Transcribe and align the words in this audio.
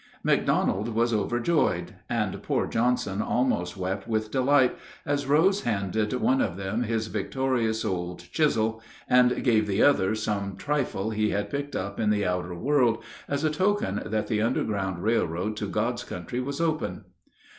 McDonald 0.23 0.89
was 0.89 1.13
overjoyed, 1.13 1.93
and 2.09 2.41
poor 2.41 2.65
Johnson 2.65 3.21
almost 3.21 3.77
wept 3.77 4.07
with 4.07 4.31
delight, 4.31 4.75
as 5.05 5.27
Rose 5.27 5.61
handed 5.61 6.11
one 6.13 6.41
of 6.41 6.57
them 6.57 6.81
his 6.81 7.05
victorious 7.05 7.85
old 7.85 8.21
chisel, 8.31 8.81
and 9.07 9.43
gave 9.43 9.67
the 9.67 9.83
other 9.83 10.15
some 10.15 10.55
trifle 10.55 11.11
he 11.11 11.29
had 11.29 11.51
picked 11.51 11.75
up 11.75 11.99
in 11.99 12.09
the 12.09 12.25
outer 12.25 12.55
world 12.55 13.03
as 13.27 13.43
a 13.43 13.51
token 13.51 14.01
that 14.07 14.25
the 14.25 14.41
Underground 14.41 15.03
Railroad 15.03 15.55
to 15.57 15.67
God's 15.67 16.03
Country 16.03 16.39
was 16.39 16.59
open. 16.59 17.03